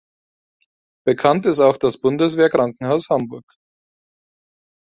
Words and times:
Bekannt 1.05 1.45
ist 1.45 1.59
auch 1.59 1.77
das 1.77 1.99
Bundeswehrkrankenhaus 2.01 3.09
Hamburg. 3.11 3.43